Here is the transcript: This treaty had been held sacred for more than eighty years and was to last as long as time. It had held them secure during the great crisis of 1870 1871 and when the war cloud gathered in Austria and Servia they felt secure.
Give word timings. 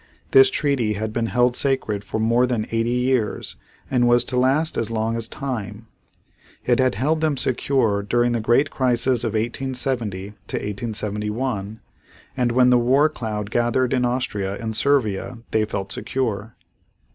This 0.31 0.49
treaty 0.49 0.93
had 0.93 1.13
been 1.13 1.27
held 1.27 1.55
sacred 1.55 2.03
for 2.03 2.17
more 2.17 2.47
than 2.47 2.65
eighty 2.71 2.89
years 2.89 3.55
and 3.91 4.07
was 4.07 4.23
to 4.23 4.35
last 4.39 4.75
as 4.75 4.89
long 4.89 5.15
as 5.15 5.27
time. 5.27 5.85
It 6.65 6.79
had 6.79 6.95
held 6.95 7.21
them 7.21 7.37
secure 7.37 8.01
during 8.01 8.31
the 8.31 8.39
great 8.39 8.71
crisis 8.71 9.23
of 9.23 9.33
1870 9.33 10.29
1871 10.29 11.81
and 12.35 12.51
when 12.51 12.71
the 12.71 12.79
war 12.79 13.09
cloud 13.09 13.51
gathered 13.51 13.93
in 13.93 14.03
Austria 14.03 14.57
and 14.57 14.75
Servia 14.75 15.37
they 15.51 15.65
felt 15.65 15.91
secure. 15.91 16.55